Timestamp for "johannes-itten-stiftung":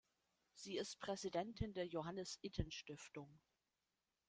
1.85-3.39